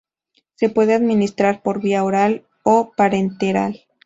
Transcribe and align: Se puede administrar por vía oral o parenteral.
Se 0.55 0.67
puede 0.69 0.95
administrar 0.95 1.61
por 1.61 1.79
vía 1.79 2.03
oral 2.03 2.43
o 2.63 2.91
parenteral. 2.97 3.81